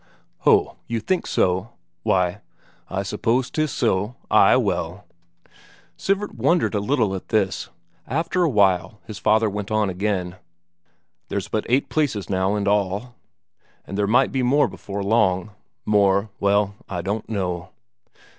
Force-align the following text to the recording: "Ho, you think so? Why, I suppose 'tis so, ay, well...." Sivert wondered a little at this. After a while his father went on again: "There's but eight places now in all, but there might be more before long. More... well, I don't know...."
"Ho, 0.39 0.77
you 0.87 0.99
think 0.99 1.27
so? 1.27 1.73
Why, 2.01 2.41
I 2.89 3.03
suppose 3.03 3.51
'tis 3.51 3.69
so, 3.69 4.15
ay, 4.31 4.55
well...." 4.55 5.05
Sivert 5.95 6.33
wondered 6.33 6.73
a 6.73 6.79
little 6.79 7.13
at 7.13 7.27
this. 7.27 7.69
After 8.07 8.41
a 8.41 8.49
while 8.49 8.99
his 9.05 9.19
father 9.19 9.47
went 9.47 9.69
on 9.69 9.91
again: 9.91 10.37
"There's 11.27 11.49
but 11.49 11.67
eight 11.69 11.87
places 11.87 12.31
now 12.31 12.55
in 12.55 12.67
all, 12.67 13.13
but 13.85 13.95
there 13.95 14.07
might 14.07 14.31
be 14.31 14.41
more 14.41 14.67
before 14.67 15.03
long. 15.03 15.51
More... 15.85 16.31
well, 16.39 16.73
I 16.89 17.03
don't 17.03 17.29
know...." 17.29 17.69